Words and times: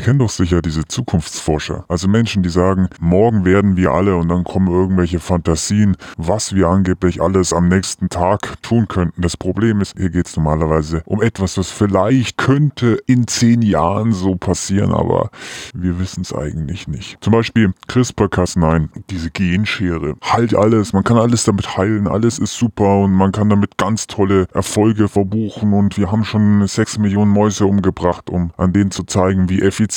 Ihr 0.00 0.06
kennt 0.06 0.22
doch 0.22 0.30
sicher 0.30 0.62
diese 0.62 0.86
Zukunftsforscher. 0.86 1.84
Also 1.86 2.08
Menschen, 2.08 2.42
die 2.42 2.48
sagen, 2.48 2.88
morgen 3.00 3.44
werden 3.44 3.76
wir 3.76 3.90
alle 3.90 4.16
und 4.16 4.30
dann 4.30 4.44
kommen 4.44 4.68
irgendwelche 4.68 5.20
Fantasien, 5.20 5.94
was 6.16 6.54
wir 6.54 6.68
angeblich 6.68 7.20
alles 7.20 7.52
am 7.52 7.68
nächsten 7.68 8.08
Tag 8.08 8.62
tun 8.62 8.88
könnten. 8.88 9.20
Das 9.20 9.36
Problem 9.36 9.82
ist, 9.82 9.98
hier 9.98 10.08
geht 10.08 10.26
es 10.26 10.38
normalerweise 10.38 11.02
um 11.04 11.20
etwas, 11.20 11.58
was 11.58 11.70
vielleicht 11.70 12.38
könnte 12.38 12.98
in 13.04 13.26
zehn 13.26 13.60
Jahren 13.60 14.12
so 14.12 14.36
passieren, 14.36 14.94
aber 14.94 15.28
wir 15.74 15.98
wissen 15.98 16.22
es 16.22 16.32
eigentlich 16.32 16.88
nicht. 16.88 17.18
Zum 17.20 17.34
Beispiel 17.34 17.74
CRISPR-Cas9, 17.88 18.88
diese 19.10 19.30
Genschere. 19.30 20.14
Heilt 20.24 20.54
alles, 20.54 20.94
man 20.94 21.04
kann 21.04 21.18
alles 21.18 21.44
damit 21.44 21.76
heilen, 21.76 22.08
alles 22.08 22.38
ist 22.38 22.56
super 22.56 23.00
und 23.00 23.12
man 23.12 23.32
kann 23.32 23.50
damit 23.50 23.76
ganz 23.76 24.06
tolle 24.06 24.46
Erfolge 24.54 25.08
verbuchen 25.08 25.74
und 25.74 25.98
wir 25.98 26.10
haben 26.10 26.24
schon 26.24 26.66
sechs 26.66 26.96
Millionen 26.96 27.32
Mäuse 27.32 27.66
umgebracht, 27.66 28.30
um 28.30 28.52
an 28.56 28.72
denen 28.72 28.92
zu 28.92 29.04
zeigen, 29.04 29.50
wie 29.50 29.60
effizient 29.60 29.89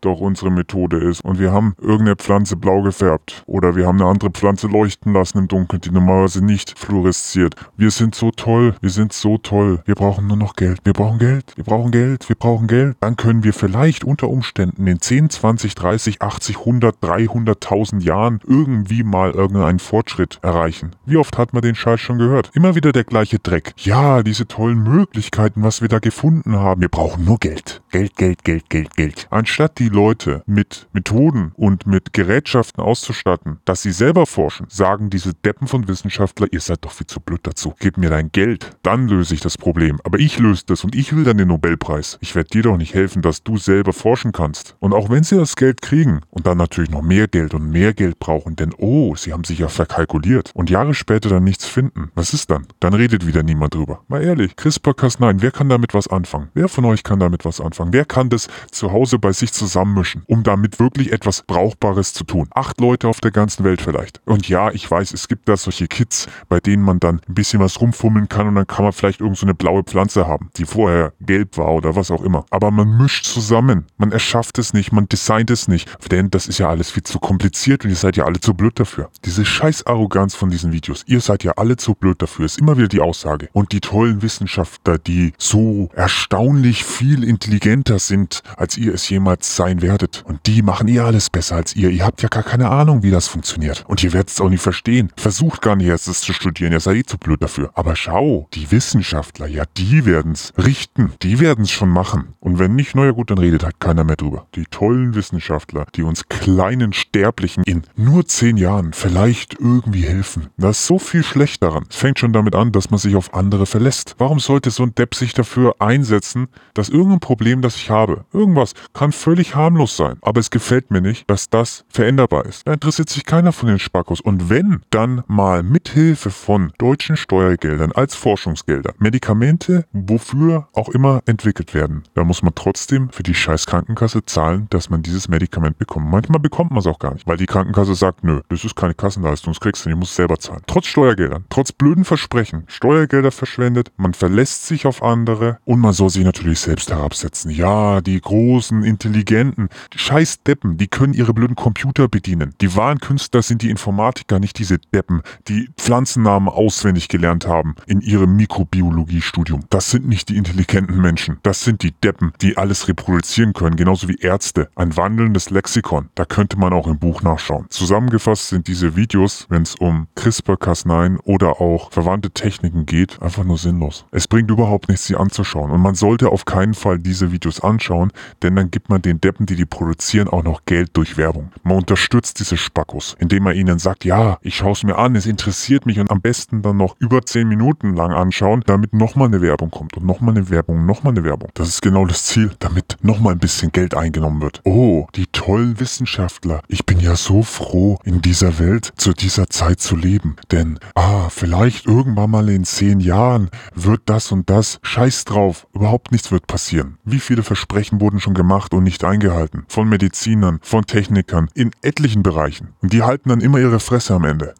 doch 0.00 0.20
unsere 0.20 0.50
Methode 0.50 0.98
ist. 0.98 1.24
Und 1.24 1.38
wir 1.38 1.52
haben 1.52 1.74
irgendeine 1.80 2.16
Pflanze 2.16 2.56
blau 2.56 2.82
gefärbt 2.82 3.42
oder 3.46 3.76
wir 3.76 3.86
haben 3.86 4.00
eine 4.00 4.08
andere 4.08 4.30
Pflanze 4.30 4.66
leuchten 4.66 5.12
lassen 5.12 5.38
im 5.38 5.48
Dunkeln, 5.48 5.80
die 5.80 5.90
normalerweise 5.90 6.44
nicht 6.44 6.78
fluoresziert. 6.78 7.54
Wir 7.76 7.90
sind 7.90 8.14
so 8.14 8.30
toll, 8.30 8.74
wir 8.80 8.90
sind 8.90 9.12
so 9.12 9.38
toll. 9.38 9.82
Wir 9.84 9.94
brauchen 9.94 10.26
nur 10.26 10.36
noch 10.36 10.56
Geld. 10.56 10.78
Wir 10.84 10.92
brauchen 10.92 11.18
Geld, 11.18 11.56
wir 11.56 11.64
brauchen 11.64 11.90
Geld, 11.90 12.28
wir 12.28 12.36
brauchen 12.36 12.66
Geld. 12.66 12.96
Dann 13.00 13.16
können 13.16 13.44
wir 13.44 13.52
vielleicht 13.52 14.04
unter 14.04 14.28
Umständen 14.28 14.86
in 14.86 15.00
10, 15.00 15.30
20, 15.30 15.74
30, 15.74 16.22
80, 16.22 16.58
100, 16.58 16.96
300.000 17.02 18.02
Jahren 18.02 18.40
irgendwie 18.46 19.02
mal 19.02 19.32
irgendeinen 19.32 19.78
Fortschritt 19.78 20.38
erreichen. 20.42 20.92
Wie 21.06 21.16
oft 21.16 21.38
hat 21.38 21.52
man 21.52 21.62
den 21.62 21.74
Scheiß 21.74 22.00
schon 22.00 22.18
gehört? 22.18 22.50
Immer 22.54 22.74
wieder 22.74 22.92
der 22.92 23.04
gleiche 23.04 23.38
Dreck. 23.38 23.74
Ja, 23.78 24.22
diese 24.22 24.46
tollen 24.46 24.82
Möglichkeiten, 24.82 25.62
was 25.62 25.80
wir 25.80 25.88
da 25.88 25.98
gefunden 25.98 26.56
haben. 26.56 26.80
Wir 26.80 26.88
brauchen 26.88 27.24
nur 27.24 27.38
Geld. 27.38 27.82
Geld, 27.90 28.16
Geld, 28.16 28.44
Geld, 28.44 28.70
Geld, 28.70 28.96
Geld. 28.96 29.26
Anstatt 29.34 29.80
die 29.80 29.88
Leute 29.88 30.44
mit 30.46 30.86
Methoden 30.92 31.50
und 31.56 31.88
mit 31.88 32.12
Gerätschaften 32.12 32.80
auszustatten, 32.80 33.58
dass 33.64 33.82
sie 33.82 33.90
selber 33.90 34.26
forschen, 34.26 34.66
sagen 34.70 35.10
diese 35.10 35.34
Deppen 35.34 35.66
von 35.66 35.88
Wissenschaftler, 35.88 36.46
ihr 36.52 36.60
seid 36.60 36.84
doch 36.84 36.92
viel 36.92 37.08
zu 37.08 37.18
blöd 37.18 37.40
dazu. 37.42 37.74
Gib 37.80 37.98
mir 37.98 38.10
dein 38.10 38.30
Geld, 38.30 38.76
dann 38.84 39.08
löse 39.08 39.34
ich 39.34 39.40
das 39.40 39.58
Problem. 39.58 39.98
Aber 40.04 40.20
ich 40.20 40.38
löse 40.38 40.62
das 40.66 40.84
und 40.84 40.94
ich 40.94 41.16
will 41.16 41.24
dann 41.24 41.36
den 41.36 41.48
Nobelpreis. 41.48 42.16
Ich 42.20 42.36
werde 42.36 42.50
dir 42.50 42.62
doch 42.62 42.76
nicht 42.76 42.94
helfen, 42.94 43.22
dass 43.22 43.42
du 43.42 43.56
selber 43.56 43.92
forschen 43.92 44.30
kannst. 44.30 44.76
Und 44.78 44.94
auch 44.94 45.10
wenn 45.10 45.24
sie 45.24 45.36
das 45.36 45.56
Geld 45.56 45.82
kriegen 45.82 46.20
und 46.30 46.46
dann 46.46 46.58
natürlich 46.58 46.90
noch 46.90 47.02
mehr 47.02 47.26
Geld 47.26 47.54
und 47.54 47.68
mehr 47.68 47.92
Geld 47.92 48.20
brauchen, 48.20 48.54
denn 48.54 48.72
oh, 48.78 49.16
sie 49.16 49.32
haben 49.32 49.42
sich 49.42 49.58
ja 49.58 49.66
verkalkuliert 49.66 50.52
und 50.54 50.70
Jahre 50.70 50.94
später 50.94 51.28
dann 51.28 51.42
nichts 51.42 51.64
finden, 51.66 52.12
was 52.14 52.34
ist 52.34 52.52
dann? 52.52 52.68
Dann 52.78 52.94
redet 52.94 53.26
wieder 53.26 53.42
niemand 53.42 53.74
drüber. 53.74 54.04
Mal 54.06 54.22
ehrlich, 54.22 54.52
CRISPR-Cas9, 54.52 55.38
wer 55.40 55.50
kann 55.50 55.68
damit 55.68 55.92
was 55.92 56.06
anfangen? 56.06 56.50
Wer 56.54 56.68
von 56.68 56.84
euch 56.84 57.02
kann 57.02 57.18
damit 57.18 57.44
was 57.44 57.60
anfangen? 57.60 57.92
Wer 57.92 58.04
kann 58.04 58.28
das 58.28 58.46
zu 58.70 58.92
Hause 58.92 59.13
bei 59.18 59.32
sich 59.32 59.52
zusammenmischen, 59.52 60.22
um 60.26 60.42
damit 60.42 60.80
wirklich 60.80 61.12
etwas 61.12 61.42
Brauchbares 61.42 62.12
zu 62.12 62.24
tun? 62.24 62.48
Acht 62.54 62.80
Leute 62.80 63.08
auf 63.08 63.20
der 63.20 63.30
ganzen 63.30 63.64
Welt 63.64 63.82
vielleicht. 63.82 64.20
Und 64.24 64.48
ja, 64.48 64.70
ich 64.70 64.90
weiß, 64.90 65.12
es 65.12 65.28
gibt 65.28 65.48
da 65.48 65.56
solche 65.56 65.88
Kits, 65.88 66.26
bei 66.48 66.60
denen 66.60 66.82
man 66.82 67.00
dann 67.00 67.20
ein 67.28 67.34
bisschen 67.34 67.60
was 67.60 67.80
rumfummeln 67.80 68.28
kann 68.28 68.48
und 68.48 68.54
dann 68.54 68.66
kann 68.66 68.84
man 68.84 68.92
vielleicht 68.92 69.20
irgend 69.20 69.38
so 69.38 69.46
eine 69.46 69.54
blaue 69.54 69.82
Pflanze 69.82 70.26
haben, 70.26 70.50
die 70.56 70.64
vorher 70.64 71.12
gelb 71.20 71.56
war 71.56 71.72
oder 71.72 71.96
was 71.96 72.10
auch 72.10 72.22
immer. 72.22 72.44
Aber 72.50 72.70
man 72.70 72.96
mischt 72.96 73.24
zusammen. 73.24 73.86
Man 73.96 74.12
erschafft 74.12 74.58
es 74.58 74.72
nicht, 74.72 74.92
man 74.92 75.08
designt 75.08 75.50
es 75.50 75.68
nicht. 75.68 75.88
Denn 76.10 76.30
das 76.30 76.46
ist 76.46 76.58
ja 76.58 76.68
alles 76.68 76.90
viel 76.90 77.02
zu 77.02 77.18
kompliziert 77.18 77.84
und 77.84 77.90
ihr 77.90 77.96
seid 77.96 78.16
ja 78.16 78.24
alle 78.24 78.40
zu 78.40 78.54
blöd 78.54 78.78
dafür. 78.78 79.10
Diese 79.24 79.44
scheiß 79.44 79.86
Arroganz 79.86 80.34
von 80.34 80.50
diesen 80.50 80.72
Videos. 80.72 81.04
Ihr 81.06 81.20
seid 81.20 81.44
ja 81.44 81.52
alle 81.56 81.76
zu 81.76 81.94
blöd 81.94 82.20
dafür. 82.20 82.46
Ist 82.46 82.58
immer 82.58 82.76
wieder 82.76 82.88
die 82.88 83.00
Aussage. 83.00 83.48
Und 83.52 83.72
die 83.72 83.80
tollen 83.80 84.22
Wissenschaftler, 84.22 84.98
die 84.98 85.32
so 85.38 85.90
erstaunlich 85.94 86.84
viel 86.84 87.24
intelligenter 87.24 87.98
sind, 87.98 88.42
als 88.56 88.76
ihr 88.76 88.94
es 88.94 89.03
jemals 89.08 89.56
sein 89.56 89.82
werdet. 89.82 90.24
Und 90.26 90.46
die 90.46 90.62
machen 90.62 90.88
eh 90.88 91.00
alles 91.00 91.30
besser 91.30 91.56
als 91.56 91.76
ihr. 91.76 91.90
Ihr 91.90 92.04
habt 92.04 92.22
ja 92.22 92.28
gar 92.28 92.42
keine 92.42 92.70
Ahnung, 92.70 93.02
wie 93.02 93.10
das 93.10 93.28
funktioniert. 93.28 93.84
Und 93.86 94.02
ihr 94.02 94.12
werdet 94.12 94.30
es 94.30 94.40
auch 94.40 94.48
nicht 94.48 94.62
verstehen. 94.62 95.10
Versucht 95.16 95.62
gar 95.62 95.76
nicht 95.76 95.86
erst 95.86 96.08
es 96.08 96.20
zu 96.20 96.32
studieren. 96.32 96.72
Ihr 96.72 96.80
seid 96.80 96.96
eh 96.96 97.02
zu 97.02 97.18
blöd 97.18 97.42
dafür. 97.42 97.70
Aber 97.74 97.96
schau, 97.96 98.48
die 98.54 98.70
Wissenschaftler, 98.70 99.46
ja, 99.46 99.64
die 99.76 100.06
werden's 100.06 100.52
richten. 100.56 101.12
Die 101.22 101.40
werden's 101.40 101.70
schon 101.70 101.90
machen. 101.90 102.34
Und 102.40 102.58
wenn 102.58 102.74
nicht, 102.74 102.94
naja 102.94 103.12
gut, 103.12 103.30
dann 103.30 103.38
redet 103.38 103.64
halt 103.64 103.80
keiner 103.80 104.04
mehr 104.04 104.16
drüber. 104.16 104.46
Die 104.54 104.66
tollen 104.66 105.14
Wissenschaftler, 105.14 105.86
die 105.94 106.02
uns 106.02 106.28
kleinen 106.28 106.92
Sterblichen 106.92 107.64
in 107.64 107.82
nur 107.96 108.26
zehn 108.26 108.56
Jahren 108.56 108.92
vielleicht 108.92 109.54
irgendwie 109.54 110.04
helfen. 110.04 110.48
Da 110.56 110.70
ist 110.70 110.86
so 110.86 110.98
viel 110.98 111.22
schlecht 111.22 111.62
daran. 111.62 111.84
Es 111.88 111.96
fängt 111.96 112.18
schon 112.18 112.32
damit 112.32 112.54
an, 112.54 112.72
dass 112.72 112.90
man 112.90 112.98
sich 112.98 113.16
auf 113.16 113.34
andere 113.34 113.66
verlässt. 113.66 114.14
Warum 114.18 114.40
sollte 114.40 114.70
so 114.70 114.82
ein 114.82 114.94
Depp 114.94 115.14
sich 115.14 115.32
dafür 115.32 115.76
einsetzen, 115.78 116.48
dass 116.74 116.88
irgendein 116.88 117.20
Problem, 117.20 117.62
das 117.62 117.76
ich 117.76 117.90
habe, 117.90 118.24
irgendwas, 118.32 118.74
kann 118.94 119.12
völlig 119.12 119.54
harmlos 119.54 119.96
sein. 119.96 120.16
Aber 120.22 120.40
es 120.40 120.50
gefällt 120.50 120.90
mir 120.90 121.00
nicht, 121.00 121.28
dass 121.28 121.50
das 121.50 121.84
veränderbar 121.88 122.46
ist. 122.46 122.66
Da 122.66 122.72
interessiert 122.72 123.10
sich 123.10 123.24
keiner 123.24 123.52
von 123.52 123.68
den 123.68 123.78
Spackos. 123.78 124.20
Und 124.20 124.48
wenn, 124.48 124.80
dann 124.90 125.22
mal 125.26 125.62
mithilfe 125.62 126.30
von 126.30 126.72
deutschen 126.78 127.16
Steuergeldern 127.16 127.92
als 127.92 128.14
Forschungsgelder 128.14 128.94
Medikamente, 128.98 129.84
wofür 129.92 130.68
auch 130.72 130.88
immer 130.88 131.22
entwickelt 131.26 131.74
werden. 131.74 132.04
Da 132.14 132.24
muss 132.24 132.42
man 132.42 132.54
trotzdem 132.54 133.10
für 133.10 133.22
die 133.22 133.34
scheiß 133.34 133.66
Krankenkasse 133.66 134.24
zahlen, 134.24 134.66
dass 134.70 134.90
man 134.90 135.02
dieses 135.02 135.28
Medikament 135.28 135.78
bekommt. 135.78 136.10
Manchmal 136.10 136.40
bekommt 136.40 136.70
man 136.70 136.78
es 136.78 136.86
auch 136.86 136.98
gar 136.98 137.14
nicht, 137.14 137.26
weil 137.26 137.36
die 137.36 137.46
Krankenkasse 137.46 137.94
sagt, 137.94 138.24
nö, 138.24 138.40
das 138.48 138.64
ist 138.64 138.76
keine 138.76 138.94
Kassenleistung, 138.94 139.52
das 139.52 139.60
kriegst 139.60 139.84
du 139.84 139.88
nicht, 139.88 139.98
musst 139.98 140.14
selber 140.14 140.38
zahlen. 140.38 140.62
Trotz 140.66 140.86
Steuergeldern, 140.86 141.44
trotz 141.50 141.72
blöden 141.72 142.04
Versprechen, 142.04 142.64
Steuergelder 142.66 143.32
verschwendet, 143.32 143.90
man 143.96 144.14
verlässt 144.14 144.66
sich 144.66 144.86
auf 144.86 145.02
andere 145.02 145.58
und 145.64 145.80
man 145.80 145.92
soll 145.92 146.10
sich 146.10 146.24
natürlich 146.24 146.60
selbst 146.60 146.90
herabsetzen. 146.90 147.50
Ja, 147.50 148.00
die 148.00 148.20
großen, 148.20 148.83
intelligenten, 148.84 149.68
die 149.92 149.98
scheiß 149.98 150.42
Deppen, 150.42 150.76
die 150.76 150.86
können 150.86 151.14
ihre 151.14 151.34
blöden 151.34 151.56
Computer 151.56 152.08
bedienen. 152.08 152.54
Die 152.60 152.76
wahren 152.76 152.98
Künstler 152.98 153.42
sind 153.42 153.62
die 153.62 153.70
Informatiker, 153.70 154.38
nicht 154.38 154.58
diese 154.58 154.78
Deppen, 154.78 155.22
die 155.48 155.68
Pflanzennamen 155.76 156.48
auswendig 156.48 157.08
gelernt 157.08 157.46
haben 157.46 157.74
in 157.86 158.00
ihrem 158.00 158.36
Mikrobiologiestudium. 158.36 159.64
Das 159.70 159.90
sind 159.90 160.08
nicht 160.08 160.28
die 160.28 160.36
intelligenten 160.36 161.00
Menschen. 161.00 161.38
Das 161.42 161.64
sind 161.64 161.82
die 161.82 161.92
Deppen, 161.92 162.32
die 162.40 162.56
alles 162.56 162.88
reproduzieren 162.88 163.52
können, 163.52 163.76
genauso 163.76 164.08
wie 164.08 164.16
Ärzte. 164.16 164.68
Ein 164.76 164.96
wandelndes 164.96 165.50
Lexikon. 165.50 166.10
Da 166.14 166.24
könnte 166.24 166.58
man 166.58 166.72
auch 166.72 166.86
im 166.86 166.98
Buch 166.98 167.22
nachschauen. 167.22 167.66
Zusammengefasst 167.70 168.48
sind 168.48 168.68
diese 168.68 168.96
Videos, 168.96 169.46
wenn 169.48 169.62
es 169.62 169.74
um 169.74 170.06
CRISPR-Cas9 170.16 171.18
oder 171.24 171.60
auch 171.60 171.90
verwandte 171.92 172.30
Techniken 172.30 172.86
geht, 172.86 173.20
einfach 173.22 173.44
nur 173.44 173.58
sinnlos. 173.58 174.04
Es 174.10 174.28
bringt 174.28 174.50
überhaupt 174.50 174.88
nichts, 174.88 175.06
sie 175.06 175.16
anzuschauen. 175.16 175.70
Und 175.70 175.80
man 175.80 175.94
sollte 175.94 176.30
auf 176.30 176.44
keinen 176.44 176.74
Fall 176.74 176.98
diese 176.98 177.32
Videos 177.32 177.60
anschauen, 177.60 178.12
denn 178.42 178.56
dann 178.56 178.70
gibt 178.74 178.90
man 178.90 179.00
den 179.00 179.20
Deppen, 179.20 179.46
die 179.46 179.54
die 179.54 179.66
produzieren, 179.66 180.26
auch 180.26 180.42
noch 180.42 180.64
Geld 180.66 180.96
durch 180.96 181.16
Werbung. 181.16 181.52
Man 181.62 181.76
unterstützt 181.76 182.40
diese 182.40 182.56
Spackos, 182.56 183.14
indem 183.20 183.44
man 183.44 183.54
ihnen 183.54 183.78
sagt, 183.78 184.04
ja, 184.04 184.38
ich 184.42 184.56
schaue 184.56 184.72
es 184.72 184.82
mir 184.82 184.98
an, 184.98 185.14
es 185.14 185.26
interessiert 185.26 185.86
mich 185.86 186.00
und 186.00 186.10
am 186.10 186.20
besten 186.20 186.60
dann 186.60 186.76
noch 186.76 186.96
über 186.98 187.24
10 187.24 187.46
Minuten 187.46 187.94
lang 187.94 188.10
anschauen, 188.10 188.64
damit 188.66 188.92
nochmal 188.92 189.28
eine 189.28 189.40
Werbung 189.40 189.70
kommt 189.70 189.96
und 189.96 190.04
nochmal 190.04 190.34
eine 190.36 190.50
Werbung, 190.50 190.86
nochmal 190.86 191.12
eine 191.12 191.22
Werbung. 191.22 191.50
Das 191.54 191.68
ist 191.68 191.82
genau 191.82 192.04
das 192.04 192.24
Ziel, 192.24 192.50
damit 192.58 192.96
nochmal 193.00 193.34
ein 193.34 193.38
bisschen 193.38 193.70
Geld 193.70 193.94
eingenommen 193.94 194.42
wird. 194.42 194.60
Oh, 194.64 195.06
die 195.14 195.28
tollen 195.28 195.78
Wissenschaftler. 195.78 196.60
Ich 196.66 196.84
bin 196.84 196.98
ja 196.98 197.14
so 197.14 197.44
froh, 197.44 198.00
in 198.02 198.22
dieser 198.22 198.58
Welt 198.58 198.92
zu 198.96 199.12
dieser 199.12 199.48
Zeit 199.50 199.78
zu 199.78 199.94
leben. 199.94 200.34
Denn, 200.50 200.80
ah, 200.96 201.28
vielleicht 201.28 201.86
irgendwann 201.86 202.30
mal 202.30 202.48
in 202.48 202.64
10 202.64 202.98
Jahren 202.98 203.50
wird 203.72 204.02
das 204.06 204.32
und 204.32 204.50
das. 204.50 204.80
Scheiß 204.82 205.26
drauf, 205.26 205.68
überhaupt 205.72 206.10
nichts 206.10 206.32
wird 206.32 206.48
passieren. 206.48 206.98
Wie 207.04 207.20
viele 207.20 207.44
Versprechen 207.44 208.00
wurden 208.00 208.18
schon 208.18 208.34
gemacht 208.64 208.74
und 208.74 208.84
nicht 208.84 209.04
eingehalten? 209.04 209.64
Von 209.68 209.88
Medizinern, 209.88 210.58
von 210.62 210.84
Technikern, 210.84 211.48
in 211.54 211.70
etlichen 211.82 212.22
Bereichen. 212.22 212.68
Und 212.80 212.92
die 212.92 213.02
halten 213.02 213.28
dann 213.28 213.40
immer 213.40 213.58
ihre 213.58 213.80
Fresse 213.80 214.14
am 214.14 214.24
Ende. 214.24 214.54